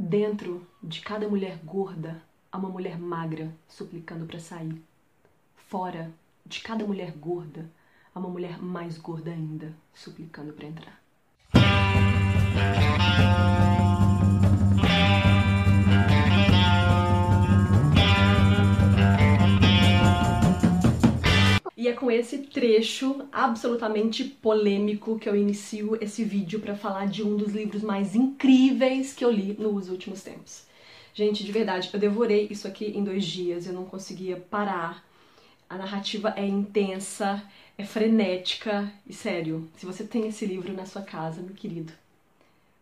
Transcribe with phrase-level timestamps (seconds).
[0.00, 4.80] Dentro de cada mulher gorda há uma mulher magra suplicando para sair.
[5.56, 6.14] Fora
[6.46, 7.68] de cada mulher gorda
[8.14, 11.02] há uma mulher mais gorda ainda suplicando para entrar.
[21.78, 27.22] E é com esse trecho absolutamente polêmico que eu inicio esse vídeo para falar de
[27.22, 30.64] um dos livros mais incríveis que eu li nos últimos tempos.
[31.14, 35.06] Gente, de verdade, eu devorei isso aqui em dois dias, eu não conseguia parar.
[35.70, 37.40] A narrativa é intensa,
[37.78, 41.92] é frenética e sério, se você tem esse livro na sua casa, meu querido,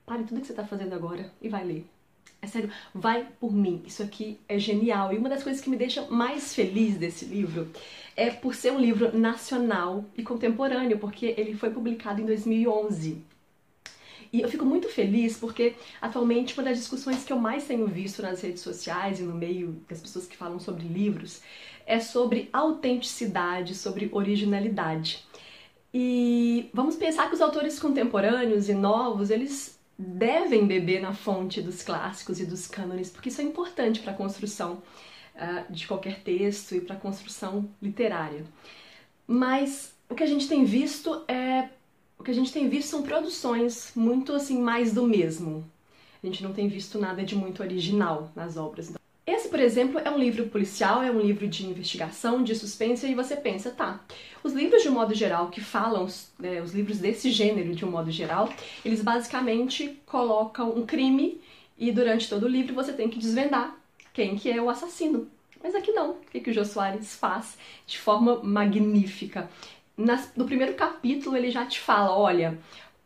[0.07, 1.87] pare tudo que você está fazendo agora e vai ler.
[2.41, 3.83] É sério, vai por mim.
[3.87, 5.13] Isso aqui é genial.
[5.13, 7.69] E uma das coisas que me deixa mais feliz desse livro
[8.15, 13.23] é por ser um livro nacional e contemporâneo, porque ele foi publicado em 2011.
[14.33, 18.23] E eu fico muito feliz porque atualmente uma das discussões que eu mais tenho visto
[18.23, 21.41] nas redes sociais e no meio das pessoas que falam sobre livros
[21.87, 25.25] é sobre autenticidade, sobre originalidade.
[25.95, 31.83] E vamos pensar que os autores contemporâneos e novos, eles devem beber na fonte dos
[31.83, 34.83] clássicos e dos cânones, porque isso é importante para a construção
[35.35, 38.45] uh, de qualquer texto e para a construção literária.
[39.27, 41.69] Mas o que a gente tem visto é
[42.19, 45.65] o que a gente tem visto são produções muito assim mais do mesmo.
[46.23, 48.93] A gente não tem visto nada de muito original nas obras.
[49.47, 53.15] Esse, por exemplo, é um livro policial, é um livro de investigação, de suspense, e
[53.15, 54.01] você pensa, tá,
[54.43, 57.91] os livros de um modo geral que falam, né, os livros desse gênero de um
[57.91, 58.53] modo geral,
[58.85, 61.41] eles basicamente colocam um crime
[61.79, 63.77] e durante todo o livro você tem que desvendar
[64.13, 65.31] quem que é o assassino.
[65.63, 66.11] Mas aqui não.
[66.11, 69.49] O que, que o Jô Soares faz de forma magnífica?
[69.97, 72.59] Nas, no primeiro capítulo ele já te fala, olha,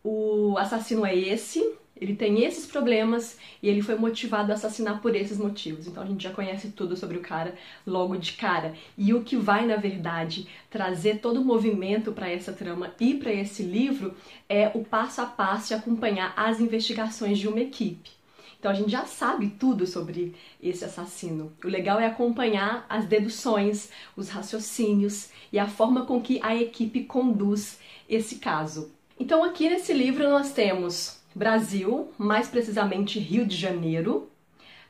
[0.02, 5.14] o assassino é esse, ele tem esses problemas e ele foi motivado a assassinar por
[5.14, 5.86] esses motivos.
[5.86, 7.54] Então a gente já conhece tudo sobre o cara
[7.86, 8.74] logo de cara.
[8.96, 13.32] E o que vai, na verdade, trazer todo o movimento para essa trama e para
[13.32, 14.14] esse livro
[14.48, 18.10] é o passo a passo e acompanhar as investigações de uma equipe.
[18.58, 21.52] Então a gente já sabe tudo sobre esse assassino.
[21.64, 27.04] O legal é acompanhar as deduções, os raciocínios e a forma com que a equipe
[27.04, 28.90] conduz esse caso.
[29.18, 34.30] Então aqui nesse livro nós temos Brasil, mais precisamente Rio de Janeiro,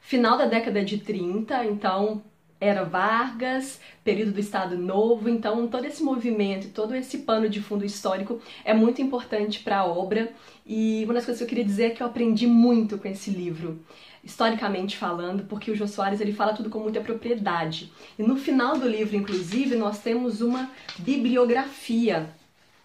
[0.00, 2.22] final da década de 30, então
[2.60, 7.84] era Vargas, período do Estado Novo, então todo esse movimento, todo esse pano de fundo
[7.84, 10.30] histórico é muito importante para a obra.
[10.66, 13.30] E uma das coisas que eu queria dizer é que eu aprendi muito com esse
[13.30, 13.80] livro,
[14.22, 17.90] historicamente falando, porque o Jô Soares ele fala tudo com muita propriedade.
[18.18, 22.28] E no final do livro, inclusive, nós temos uma bibliografia,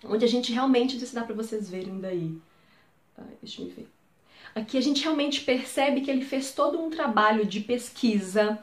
[0.05, 2.37] onde a gente realmente, se dá para vocês verem daí,
[3.41, 3.87] deixa eu ver.
[4.53, 8.57] Aqui a gente realmente percebe que ele fez todo um trabalho de pesquisa,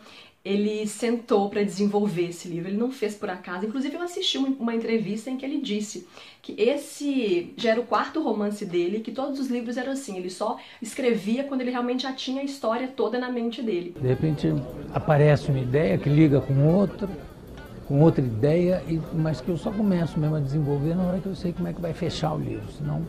[0.44, 3.66] ele sentou para desenvolver esse livro, ele não fez por acaso.
[3.66, 6.08] Inclusive, eu assisti uma entrevista em que ele disse
[6.40, 10.30] que esse já era o quarto romance dele, que todos os livros eram assim, ele
[10.30, 13.94] só escrevia quando ele realmente já tinha a história toda na mente dele.
[14.00, 14.48] De repente
[14.92, 17.08] aparece uma ideia que liga com outra,
[17.86, 21.36] com outra ideia, mas que eu só começo mesmo a desenvolver na hora que eu
[21.36, 23.06] sei como é que vai fechar o livro, senão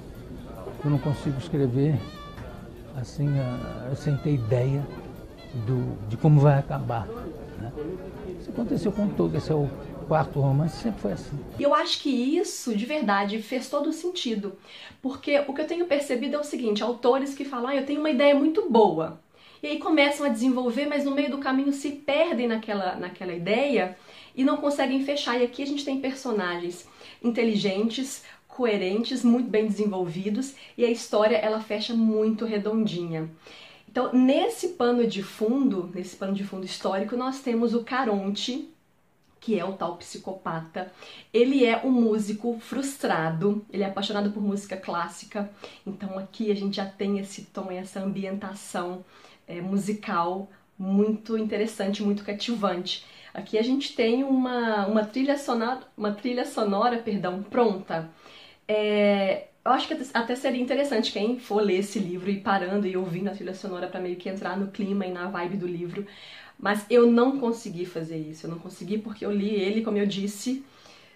[0.83, 1.99] eu não consigo escrever
[2.95, 3.29] assim,
[3.95, 4.85] sem ter ideia
[5.65, 7.07] do, de como vai acabar.
[7.59, 7.71] Né?
[8.39, 9.69] Isso aconteceu com todo, esse é o
[10.07, 11.39] quarto romance, sempre foi assim.
[11.57, 14.57] E eu acho que isso, de verdade, fez todo sentido.
[15.01, 17.99] Porque o que eu tenho percebido é o seguinte, autores que falam, ah, eu tenho
[17.99, 19.19] uma ideia muito boa,
[19.61, 23.97] e aí começam a desenvolver, mas no meio do caminho se perdem naquela, naquela ideia
[24.35, 25.39] e não conseguem fechar.
[25.39, 26.85] E aqui a gente tem personagens
[27.23, 33.29] inteligentes, coerentes, muito bem desenvolvidos e a história ela fecha muito redondinha.
[33.89, 38.69] Então, nesse pano de fundo, nesse pano de fundo histórico, nós temos o Caronte,
[39.39, 40.91] que é o tal psicopata.
[41.33, 45.51] Ele é um músico frustrado, ele é apaixonado por música clássica,
[45.85, 49.03] então aqui a gente já tem esse tom, essa ambientação
[49.47, 53.05] é, musical muito interessante, muito cativante.
[53.33, 58.09] Aqui a gente tem uma, uma trilha sonora, uma trilha sonora, perdão, pronta.
[58.67, 62.97] É, eu acho que até seria interessante quem for ler esse livro e parando e
[62.97, 66.05] ouvindo a trilha sonora para meio que entrar no clima e na vibe do livro.
[66.59, 68.45] Mas eu não consegui fazer isso.
[68.45, 70.63] Eu não consegui porque eu li ele, como eu disse,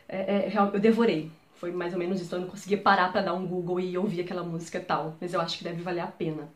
[0.07, 1.31] é, é, eu devorei.
[1.55, 2.35] Foi mais ou menos isso.
[2.35, 5.15] Eu não conseguia parar para dar um Google e ouvir aquela música tal.
[5.19, 6.49] Mas eu acho que deve valer a pena.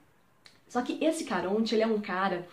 [0.68, 2.48] Só que esse Caronte, ele é um cara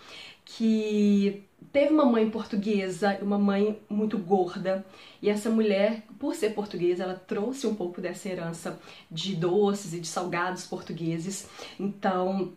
[0.44, 4.84] que teve uma mãe portuguesa, uma mãe muito gorda,
[5.20, 10.00] e essa mulher, por ser portuguesa, ela trouxe um pouco dessa herança de doces e
[10.00, 11.48] de salgados portugueses.
[11.78, 12.52] Então,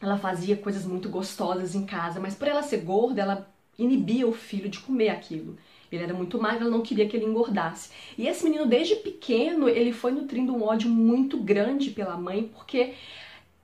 [0.00, 4.32] ela fazia coisas muito gostosas em casa, mas por ela ser gorda, ela inibia o
[4.32, 5.56] filho de comer aquilo.
[5.90, 7.90] Ele era muito magro, ela não queria que ele engordasse.
[8.16, 12.94] E esse menino, desde pequeno, ele foi nutrindo um ódio muito grande pela mãe, porque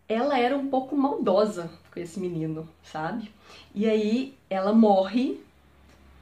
[0.08, 3.30] ela era um pouco maldosa com esse menino, sabe?
[3.74, 5.40] E aí ela morre,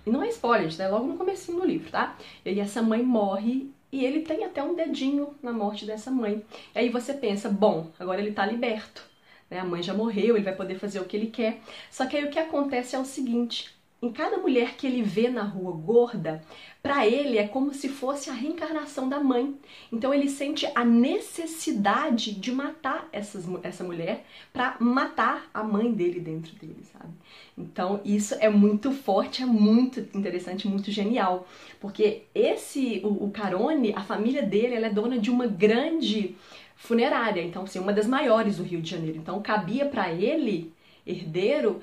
[0.07, 2.17] e não é spoiler, é logo no começo do livro, tá?
[2.45, 6.45] E aí essa mãe morre e ele tem até um dedinho na morte dessa mãe.
[6.75, 9.03] E aí você pensa, bom, agora ele tá liberto.
[9.49, 9.61] Né?
[9.61, 11.61] A mãe já morreu, ele vai poder fazer o que ele quer.
[11.91, 15.29] Só que aí o que acontece é o seguinte: em cada mulher que ele vê
[15.31, 16.43] na rua gorda,
[16.83, 19.55] para ele é como se fosse a reencarnação da mãe.
[19.91, 26.21] Então ele sente a necessidade de matar essas, essa mulher para matar a mãe dele
[26.21, 27.15] dentro dele, sabe?
[27.57, 31.49] Então isso é muito forte, é muito interessante, muito genial,
[31.81, 36.37] porque esse o, o Carone, a família dele, ela é dona de uma grande
[36.77, 39.17] funerária, então assim, uma das maiores do Rio de Janeiro.
[39.17, 40.75] Então cabia para ele,
[41.07, 41.81] herdeiro,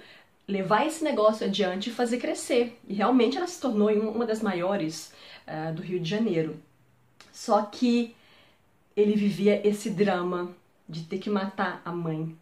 [0.51, 2.77] levar esse negócio adiante e fazer crescer.
[2.87, 5.13] E realmente ela se tornou uma das maiores
[5.47, 6.59] uh, do Rio de Janeiro.
[7.31, 8.13] Só que
[8.95, 10.51] ele vivia esse drama
[10.87, 12.35] de ter que matar a mãe.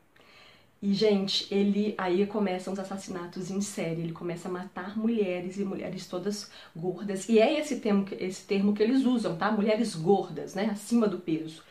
[0.82, 4.02] E, gente, ele aí começam os assassinatos em série.
[4.02, 7.28] Ele começa a matar mulheres e mulheres todas gordas.
[7.30, 9.52] E é esse termo, esse termo que eles usam, tá?
[9.52, 10.70] Mulheres gordas, né?
[10.72, 11.62] Acima do peso.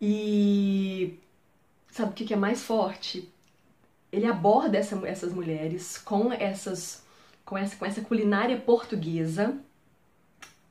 [0.00, 1.18] E
[1.90, 3.28] sabe o que é mais forte?
[4.12, 7.02] Ele aborda essa, essas mulheres com essas
[7.44, 9.58] com essa, com essa culinária portuguesa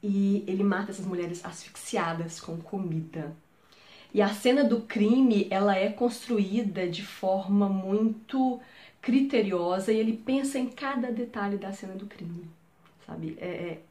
[0.02, 3.36] e ele mata essas mulheres asfixiadas com comida.
[4.14, 8.60] E a cena do crime, ela é construída de forma muito
[9.02, 12.46] criteriosa e ele pensa em cada detalhe da cena do crime,
[13.06, 13.38] sabe?
[13.40, 13.82] É, é,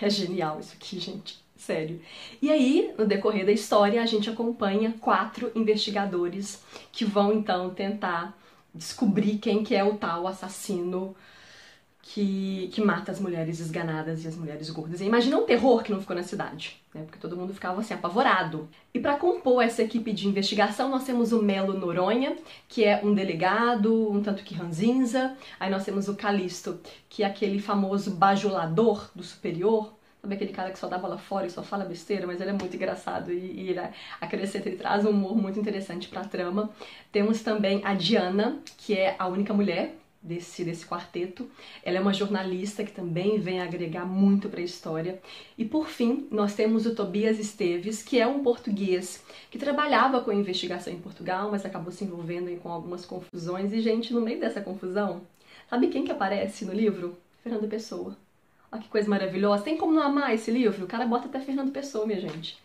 [0.06, 1.38] é genial isso aqui, gente.
[1.56, 2.00] Sério.
[2.40, 8.34] E aí, no decorrer da história, a gente acompanha quatro investigadores que vão então tentar
[8.74, 11.16] descobrir quem que é o tal assassino
[12.02, 15.00] que, que mata as mulheres esganadas e as mulheres gordas.
[15.00, 17.02] E imagina o terror que não ficou na cidade, né?
[17.02, 18.68] Porque todo mundo ficava assim apavorado.
[18.92, 22.36] E para compor essa equipe de investigação, nós temos o Melo Noronha,
[22.68, 25.36] que é um delegado, um tanto que ranzinza.
[25.58, 30.70] Aí nós temos o Calisto, que é aquele famoso bajulador do superior, Sabe aquele cara
[30.70, 33.38] que só dá bola fora e só fala besteira, mas ele é muito engraçado e,
[33.38, 33.80] e ele
[34.20, 36.70] acrescenta, ele traz um humor muito interessante pra trama.
[37.10, 41.48] Temos também a Diana, que é a única mulher desse, desse quarteto.
[41.82, 45.20] Ela é uma jornalista que também vem agregar muito para a história.
[45.56, 50.32] E por fim, nós temos o Tobias Esteves, que é um português que trabalhava com
[50.32, 53.72] investigação em Portugal, mas acabou se envolvendo com algumas confusões.
[53.72, 55.22] E, gente, no meio dessa confusão,
[55.68, 57.16] sabe quem que aparece no livro?
[57.42, 58.16] Fernando Pessoa.
[58.72, 59.64] Olha que coisa maravilhosa.
[59.64, 60.84] Tem como não amar esse livro?
[60.84, 62.58] O cara bota até Fernando Pessoa, minha gente.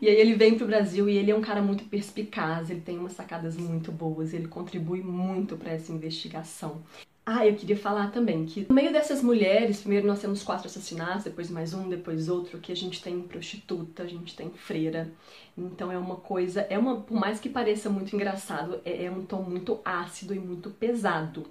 [0.00, 2.98] E aí ele vem pro Brasil e ele é um cara muito perspicaz, ele tem
[2.98, 6.82] umas sacadas muito boas, ele contribui muito para essa investigação.
[7.26, 11.24] Ah, eu queria falar também que no meio dessas mulheres, primeiro nós temos quatro assassinatos,
[11.24, 15.10] depois mais um, depois outro, que a gente tem prostituta, a gente tem freira.
[15.56, 19.24] Então é uma coisa, é uma, por mais que pareça muito engraçado, é, é um
[19.24, 21.46] tom muito ácido e muito pesado.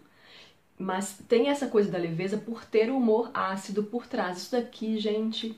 [0.78, 4.38] Mas tem essa coisa da leveza por ter o humor ácido por trás.
[4.38, 5.58] Isso daqui, gente,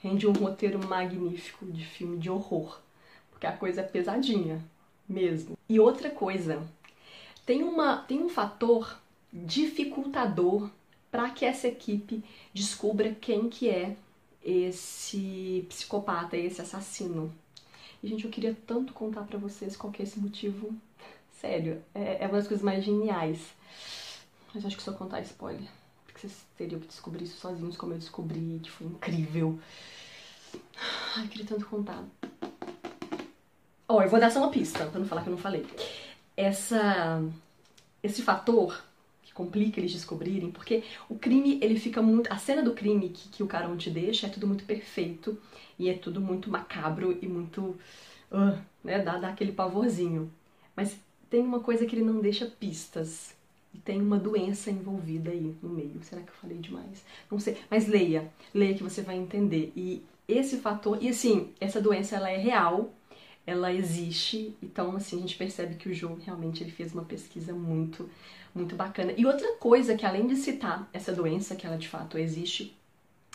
[0.00, 2.78] rende um roteiro magnífico de filme de horror.
[3.30, 4.62] Porque a coisa é pesadinha,
[5.08, 5.56] mesmo.
[5.68, 6.62] E outra coisa,
[7.44, 8.98] tem, uma, tem um fator
[9.32, 10.70] dificultador
[11.10, 13.96] para que essa equipe descubra quem que é
[14.44, 17.32] esse psicopata, esse assassino.
[18.02, 20.74] E, gente, eu queria tanto contar para vocês qual que é esse motivo.
[21.40, 23.38] Sério, é, é uma das coisas mais geniais.
[24.54, 25.68] Mas acho que eu contar spoiler,
[26.04, 29.58] porque vocês teriam que descobrir isso sozinhos, como eu descobri, que foi incrível.
[31.16, 32.04] Ai, queria tanto contar.
[33.88, 35.66] Ó, oh, eu vou dar só uma pista, pra não falar que eu não falei.
[36.36, 37.22] Essa,
[38.02, 38.82] esse fator
[39.22, 42.30] que complica eles descobrirem, porque o crime, ele fica muito...
[42.30, 45.40] A cena do crime que, que o Carão te deixa é tudo muito perfeito
[45.78, 47.78] e é tudo muito macabro e muito...
[48.30, 50.30] Uh, né, dá, dá aquele pavorzinho.
[50.76, 50.96] Mas
[51.30, 53.34] tem uma coisa que ele não deixa pistas
[53.74, 56.02] e tem uma doença envolvida aí no meio.
[56.02, 57.04] Será que eu falei demais?
[57.30, 59.72] Não sei, mas leia, leia que você vai entender.
[59.74, 62.92] E esse fator, e assim, essa doença ela é real,
[63.46, 67.52] ela existe, então assim, a gente percebe que o João realmente ele fez uma pesquisa
[67.52, 68.08] muito,
[68.54, 69.12] muito bacana.
[69.16, 72.76] E outra coisa que além de citar essa doença, que ela de fato existe,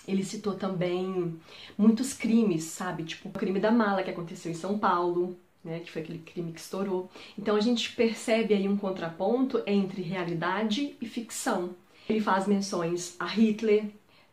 [0.07, 1.37] ele citou também
[1.77, 3.03] muitos crimes, sabe?
[3.03, 6.51] Tipo o crime da mala que aconteceu em São Paulo, né, que foi aquele crime
[6.51, 7.09] que estourou.
[7.37, 11.75] Então a gente percebe aí um contraponto entre realidade e ficção.
[12.09, 13.85] Ele faz menções a Hitler,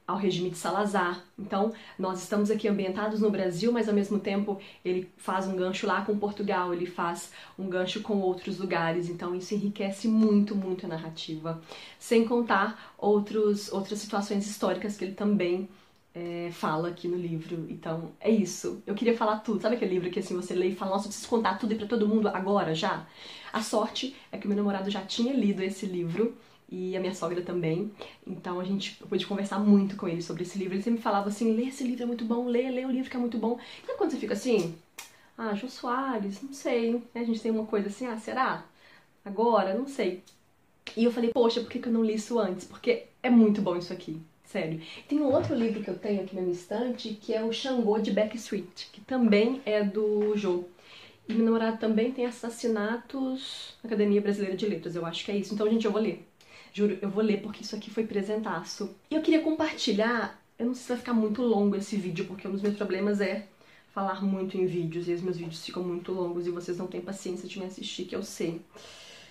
[0.06, 1.24] ao regime de Salazar.
[1.38, 5.86] Então, nós estamos aqui ambientados no Brasil, mas ao mesmo tempo ele faz um gancho
[5.86, 9.08] lá com Portugal, ele faz um gancho com outros lugares.
[9.08, 11.60] Então, isso enriquece muito, muito a narrativa.
[11.98, 15.68] Sem contar outros, outras situações históricas que ele também
[16.14, 17.66] é, fala aqui no livro.
[17.68, 18.82] Então, é isso.
[18.86, 19.60] Eu queria falar tudo.
[19.60, 21.76] Sabe aquele livro que assim você lê e fala, nossa, eu preciso contar tudo e
[21.76, 23.06] para todo mundo agora, já?
[23.52, 26.36] A sorte é que meu namorado já tinha lido esse livro
[26.68, 27.92] e a minha sogra também.
[28.26, 30.74] Então a gente pôde conversar muito com ele sobre esse livro.
[30.74, 33.16] Ele sempre falava assim: lê esse livro é muito bom, lê, lê o livro que
[33.16, 33.58] é muito bom.
[33.84, 34.74] Sabe quando você fica assim?
[35.36, 37.02] Ah, Jô Soares, não sei.
[37.14, 38.64] A gente tem uma coisa assim, ah, será?
[39.24, 39.74] Agora?
[39.74, 40.22] Não sei.
[40.96, 42.66] E eu falei, poxa, por que eu não li isso antes?
[42.66, 44.20] Porque é muito bom isso aqui.
[44.54, 44.80] Sério.
[45.08, 47.98] Tem um outro livro que eu tenho aqui na minha estante, que é o Xangô
[47.98, 50.62] de Backstreet, que também é do Jô.
[51.28, 55.36] E meu namorado também tem Assassinatos na Academia Brasileira de Letras, eu acho que é
[55.36, 55.52] isso.
[55.52, 56.24] Então, gente, eu vou ler.
[56.72, 58.94] Juro, eu vou ler porque isso aqui foi presentaço.
[59.10, 62.46] E eu queria compartilhar, eu não sei se vai ficar muito longo esse vídeo, porque
[62.46, 63.48] um dos meus problemas é
[63.92, 67.00] falar muito em vídeos, e os meus vídeos ficam muito longos e vocês não têm
[67.00, 68.60] paciência de me assistir, que eu sei.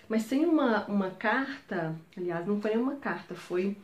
[0.10, 3.78] Mas tem uma, uma carta, aliás, não foi uma carta, foi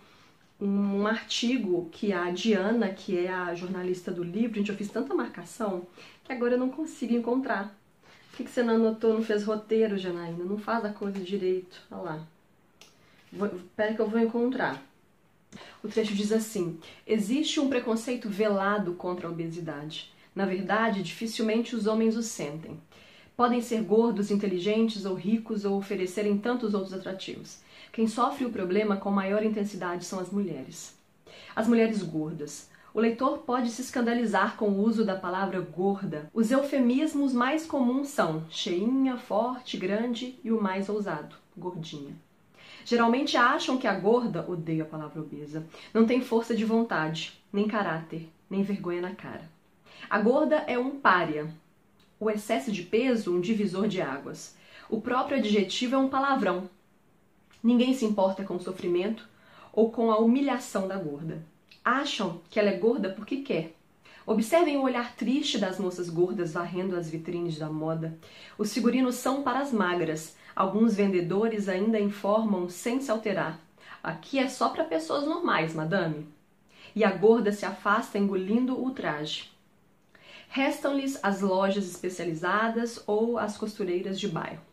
[0.60, 5.16] um artigo que a Diana, que é a jornalista do livro, gente, eu fiz tanta
[5.16, 5.88] marcação
[6.24, 7.76] que agora eu não consigo encontrar.
[8.30, 10.44] Por que, que você não anotou, não fez roteiro, Janaína?
[10.44, 11.82] Não faz a coisa direito.
[11.90, 12.28] Olha lá.
[13.56, 14.82] Espera que eu vou encontrar.
[15.84, 20.12] O trecho diz assim: Existe um preconceito velado contra a obesidade.
[20.36, 22.80] Na verdade, dificilmente os homens o sentem.
[23.36, 27.60] Podem ser gordos, inteligentes ou ricos ou oferecerem tantos outros atrativos.
[27.92, 30.98] Quem sofre o problema com maior intensidade são as mulheres.
[31.56, 32.70] As mulheres gordas.
[32.94, 36.30] O leitor pode se escandalizar com o uso da palavra gorda.
[36.34, 42.16] Os eufemismos mais comuns são cheinha, forte, grande e o mais ousado, gordinha.
[42.86, 47.68] Geralmente acham que a gorda, odeio a palavra obesa, não tem força de vontade, nem
[47.68, 49.50] caráter, nem vergonha na cara.
[50.10, 51.54] A gorda é um pária.
[52.20, 54.56] O excesso de peso, um divisor de águas.
[54.90, 56.70] O próprio adjetivo é um palavrão.
[57.62, 59.28] Ninguém se importa com o sofrimento
[59.74, 61.44] ou com a humilhação da gorda.
[61.84, 63.76] Acham que ela é gorda porque quer.
[64.26, 68.18] Observem o olhar triste das moças gordas varrendo as vitrines da moda.
[68.58, 73.58] Os figurinos são para as magras, Alguns vendedores ainda informam sem se alterar.
[74.04, 76.28] Aqui é só para pessoas normais, madame.
[76.94, 79.50] E a gorda se afasta engolindo o traje.
[80.50, 84.69] Restam-lhes as lojas especializadas ou as costureiras de bairro.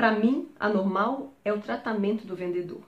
[0.00, 2.80] Para mim, a normal é o tratamento do vendedor.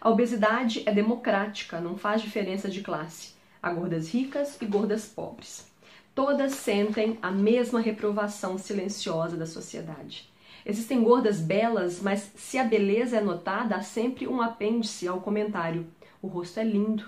[0.00, 3.34] A obesidade é democrática, não faz diferença de classe.
[3.62, 5.70] Há gordas ricas e gordas pobres.
[6.14, 10.32] Todas sentem a mesma reprovação silenciosa da sociedade.
[10.64, 15.86] Existem gordas belas, mas se a beleza é notada, há sempre um apêndice ao comentário.
[16.22, 17.04] O rosto é lindo,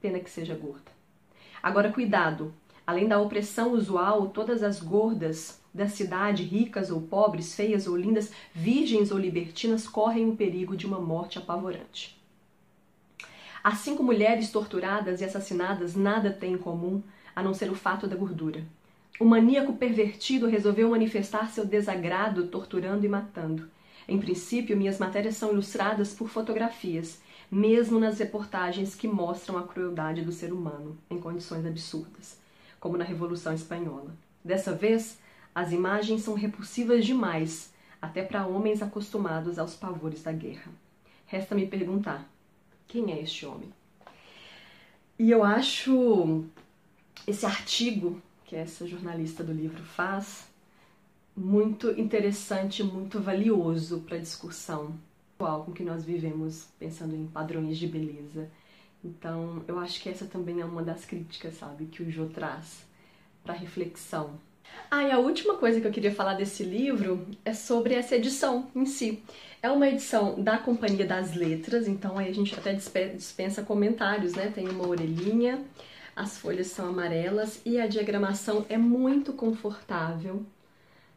[0.00, 0.90] pena que seja gorda.
[1.62, 2.52] Agora, cuidado!
[2.84, 8.30] Além da opressão usual, todas as gordas da cidade, ricas ou pobres, feias ou lindas,
[8.52, 12.20] virgens ou libertinas, correm o perigo de uma morte apavorante.
[13.62, 17.02] As cinco mulheres torturadas e assassinadas nada têm em comum
[17.34, 18.64] a não ser o fato da gordura.
[19.20, 23.68] O maníaco pervertido resolveu manifestar seu desagrado torturando e matando.
[24.06, 27.20] Em princípio, minhas matérias são ilustradas por fotografias,
[27.50, 32.38] mesmo nas reportagens que mostram a crueldade do ser humano em condições absurdas,
[32.78, 34.14] como na Revolução Espanhola.
[34.44, 35.18] Dessa vez,
[35.54, 40.70] as imagens são repulsivas demais, até para homens acostumados aos pavores da guerra.
[41.26, 42.28] Resta me perguntar:
[42.86, 43.72] quem é este homem?
[45.18, 46.44] E eu acho
[47.26, 50.48] esse artigo que essa jornalista do livro faz,
[51.36, 54.98] muito interessante, muito valioso para a discussão
[55.38, 58.50] atual com que nós vivemos, pensando em padrões de beleza.
[59.04, 62.84] Então, eu acho que essa também é uma das críticas, sabe, que o Jô traz
[63.44, 64.32] para reflexão.
[64.90, 68.68] Ah, e a última coisa que eu queria falar desse livro é sobre essa edição
[68.74, 69.22] em si.
[69.62, 74.50] É uma edição da Companhia das Letras, então aí a gente até dispensa comentários, né?
[74.54, 75.62] Tem uma orelhinha,
[76.16, 80.46] as folhas são amarelas e a diagramação é muito confortável.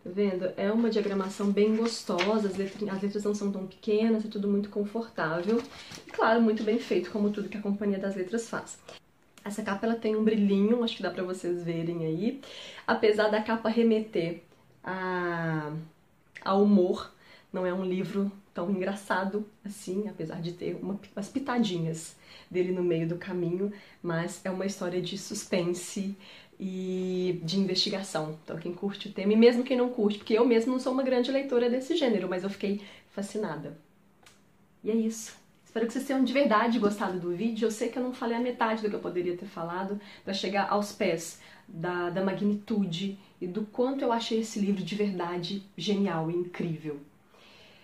[0.03, 0.51] Tá vendo?
[0.57, 4.49] É uma diagramação bem gostosa, as letras, as letras não são tão pequenas, é tudo
[4.49, 5.61] muito confortável.
[6.05, 8.77] E claro, muito bem feito, como tudo que a Companhia das Letras faz.
[9.43, 12.41] Essa capa ela tem um brilhinho, acho que dá pra vocês verem aí.
[12.85, 14.41] Apesar da capa remeter
[14.83, 15.73] a,
[16.43, 17.11] a humor,
[17.51, 22.15] não é um livro tão engraçado assim, apesar de ter uma, umas pitadinhas
[22.49, 23.71] dele no meio do caminho,
[24.03, 26.15] mas é uma história de suspense
[26.59, 28.37] e de investigação.
[28.43, 30.93] Então, quem curte o tema, e mesmo quem não curte, porque eu mesmo não sou
[30.93, 33.77] uma grande leitora desse gênero, mas eu fiquei fascinada.
[34.83, 35.40] E é isso.
[35.71, 37.65] Espero que vocês tenham de verdade gostado do vídeo.
[37.65, 40.33] Eu sei que eu não falei a metade do que eu poderia ter falado para
[40.33, 45.63] chegar aos pés da, da magnitude e do quanto eu achei esse livro de verdade
[45.77, 46.99] genial e incrível.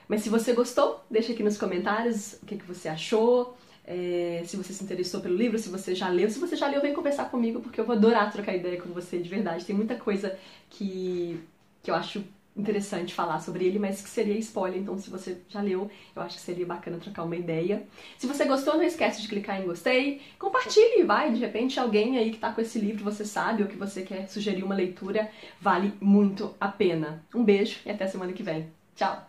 [0.05, 4.57] Mas se você gostou, deixa aqui nos comentários o que, que você achou, é, se
[4.57, 6.29] você se interessou pelo livro, se você já leu.
[6.29, 9.17] Se você já leu, vem conversar comigo, porque eu vou adorar trocar ideia com você
[9.17, 9.63] de verdade.
[9.63, 10.37] Tem muita coisa
[10.69, 11.39] que,
[11.81, 12.21] que eu acho
[12.57, 16.35] interessante falar sobre ele, mas que seria spoiler, então se você já leu, eu acho
[16.35, 17.83] que seria bacana trocar uma ideia.
[18.17, 22.31] Se você gostou, não esquece de clicar em gostei, compartilhe, vai, de repente alguém aí
[22.31, 25.29] que tá com esse livro, você sabe, ou que você quer sugerir uma leitura,
[25.61, 27.23] vale muito a pena.
[27.33, 28.67] Um beijo e até semana que vem.
[28.95, 29.27] Tchau!